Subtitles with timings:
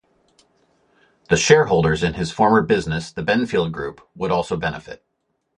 [1.29, 5.05] The shareholders in his former business, The Benfield Group, would also benefit.